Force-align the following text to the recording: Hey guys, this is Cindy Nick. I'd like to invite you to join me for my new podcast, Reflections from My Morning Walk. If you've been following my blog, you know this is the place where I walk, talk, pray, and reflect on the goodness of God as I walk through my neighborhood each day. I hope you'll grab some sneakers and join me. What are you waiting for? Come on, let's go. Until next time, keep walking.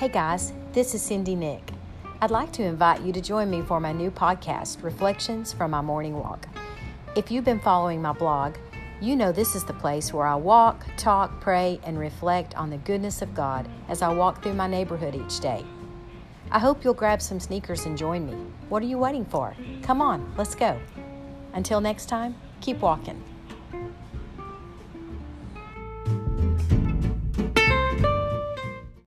Hey 0.00 0.08
guys, 0.08 0.54
this 0.72 0.94
is 0.94 1.02
Cindy 1.02 1.34
Nick. 1.34 1.72
I'd 2.22 2.30
like 2.30 2.52
to 2.52 2.62
invite 2.62 3.02
you 3.02 3.12
to 3.12 3.20
join 3.20 3.50
me 3.50 3.60
for 3.60 3.80
my 3.80 3.92
new 3.92 4.10
podcast, 4.10 4.82
Reflections 4.82 5.52
from 5.52 5.72
My 5.72 5.82
Morning 5.82 6.14
Walk. 6.14 6.48
If 7.16 7.30
you've 7.30 7.44
been 7.44 7.60
following 7.60 8.00
my 8.00 8.14
blog, 8.14 8.54
you 9.02 9.14
know 9.14 9.30
this 9.30 9.54
is 9.54 9.62
the 9.62 9.74
place 9.74 10.10
where 10.10 10.26
I 10.26 10.36
walk, 10.36 10.86
talk, 10.96 11.38
pray, 11.42 11.78
and 11.84 11.98
reflect 11.98 12.54
on 12.56 12.70
the 12.70 12.78
goodness 12.78 13.20
of 13.20 13.34
God 13.34 13.68
as 13.90 14.00
I 14.00 14.10
walk 14.10 14.42
through 14.42 14.54
my 14.54 14.66
neighborhood 14.66 15.14
each 15.14 15.38
day. 15.38 15.66
I 16.50 16.58
hope 16.58 16.82
you'll 16.82 16.94
grab 16.94 17.20
some 17.20 17.38
sneakers 17.38 17.84
and 17.84 17.98
join 17.98 18.24
me. 18.24 18.38
What 18.70 18.82
are 18.82 18.86
you 18.86 18.96
waiting 18.96 19.26
for? 19.26 19.54
Come 19.82 20.00
on, 20.00 20.32
let's 20.38 20.54
go. 20.54 20.80
Until 21.52 21.82
next 21.82 22.06
time, 22.06 22.36
keep 22.62 22.78
walking. 22.78 23.22